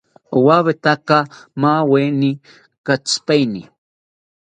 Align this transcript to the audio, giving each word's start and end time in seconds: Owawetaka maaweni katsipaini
Owawetaka 0.37 1.17
maaweni 1.61 2.29
katsipaini 2.85 3.61